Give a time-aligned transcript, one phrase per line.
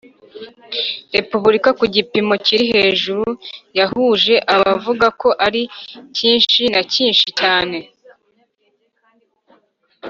[1.15, 3.25] Repubulika ku gipimo kiri hejuru
[3.77, 5.61] ya uhuje abavuga ko ari
[6.17, 7.77] cyinshi na cyinshi cyane